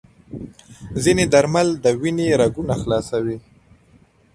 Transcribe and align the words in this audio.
ځینې 1.03 1.23
درمل 1.33 1.67
د 1.83 1.85
وینې 2.01 2.27
رګونه 2.41 2.73
خلاصوي. 2.81 3.37